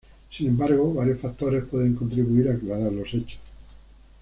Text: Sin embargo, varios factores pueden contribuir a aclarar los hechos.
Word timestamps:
Sin 0.35 0.47
embargo, 0.47 0.95
varios 0.95 1.19
factores 1.19 1.63
pueden 1.65 1.93
contribuir 1.93 2.49
a 2.49 2.53
aclarar 2.55 2.91
los 2.91 3.13
hechos. 3.13 3.37